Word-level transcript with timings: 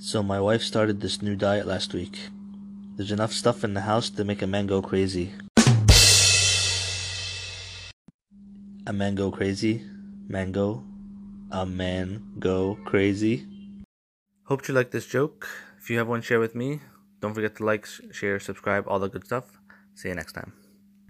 So 0.00 0.22
my 0.22 0.38
wife 0.40 0.62
started 0.62 1.00
this 1.00 1.22
new 1.22 1.34
diet 1.34 1.66
last 1.66 1.92
week. 1.92 2.30
There's 2.94 3.10
enough 3.10 3.32
stuff 3.32 3.64
in 3.64 3.74
the 3.74 3.80
house 3.80 4.08
to 4.10 4.24
make 4.24 4.42
a 4.42 4.46
man 4.46 4.68
go 4.68 4.80
crazy. 4.80 5.32
A 8.86 8.92
man 8.92 9.16
go 9.16 9.32
crazy? 9.32 9.82
Mango? 10.28 10.84
A 11.50 11.66
man 11.66 12.22
go 12.38 12.78
crazy? 12.84 13.44
Hope 14.44 14.68
you 14.68 14.74
like 14.74 14.92
this 14.92 15.04
joke. 15.04 15.48
If 15.80 15.90
you 15.90 15.98
have 15.98 16.06
one, 16.06 16.22
share 16.22 16.38
with 16.38 16.54
me. 16.54 16.80
Don't 17.20 17.34
forget 17.34 17.56
to 17.56 17.64
like, 17.64 17.84
share, 18.12 18.38
subscribe, 18.38 18.84
all 18.86 19.00
the 19.00 19.08
good 19.08 19.26
stuff. 19.26 19.58
See 19.96 20.08
you 20.08 20.14
next 20.14 20.34
time. 20.34 20.52